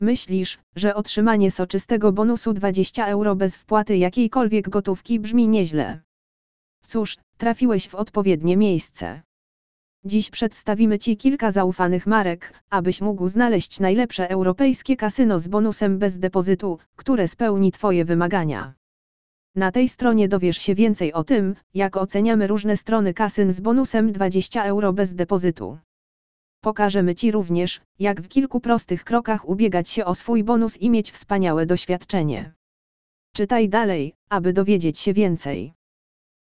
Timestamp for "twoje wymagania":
17.72-18.74